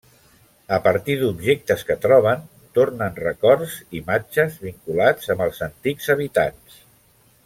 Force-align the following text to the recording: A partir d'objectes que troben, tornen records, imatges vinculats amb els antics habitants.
A 0.77 0.77
partir 0.85 1.17
d'objectes 1.23 1.83
que 1.89 1.97
troben, 2.05 2.41
tornen 2.79 3.19
records, 3.25 3.75
imatges 4.03 4.57
vinculats 4.71 5.33
amb 5.35 5.45
els 5.49 5.63
antics 5.71 6.11
habitants. 6.15 6.81